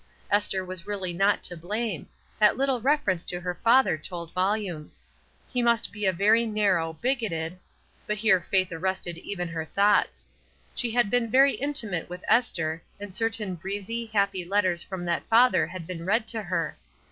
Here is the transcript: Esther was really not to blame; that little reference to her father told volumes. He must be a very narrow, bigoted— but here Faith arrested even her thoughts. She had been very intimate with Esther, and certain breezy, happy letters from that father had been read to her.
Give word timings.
Esther 0.31 0.65
was 0.65 0.87
really 0.87 1.13
not 1.13 1.43
to 1.43 1.55
blame; 1.55 2.07
that 2.39 2.57
little 2.57 2.81
reference 2.81 3.23
to 3.23 3.39
her 3.39 3.53
father 3.63 3.99
told 3.99 4.31
volumes. 4.33 4.99
He 5.47 5.61
must 5.61 5.91
be 5.93 6.07
a 6.07 6.11
very 6.11 6.43
narrow, 6.47 6.93
bigoted— 6.93 7.59
but 8.07 8.17
here 8.17 8.41
Faith 8.41 8.71
arrested 8.71 9.19
even 9.19 9.47
her 9.49 9.63
thoughts. 9.63 10.27
She 10.73 10.89
had 10.89 11.11
been 11.11 11.29
very 11.29 11.53
intimate 11.53 12.09
with 12.09 12.23
Esther, 12.27 12.81
and 12.99 13.15
certain 13.15 13.53
breezy, 13.53 14.07
happy 14.07 14.43
letters 14.43 14.81
from 14.81 15.05
that 15.05 15.21
father 15.29 15.67
had 15.67 15.85
been 15.85 16.03
read 16.03 16.25
to 16.29 16.41
her. 16.41 16.77